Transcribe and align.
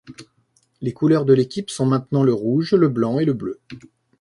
Les 0.81 0.93
couleurs 0.93 1.25
de 1.25 1.33
l'équipe 1.35 1.69
sont 1.69 1.85
maintenant 1.85 2.23
le 2.23 2.33
rouge, 2.33 2.73
le 2.73 2.89
blanc 2.89 3.19
et 3.19 3.25
le 3.25 3.33
bleu. 3.33 3.59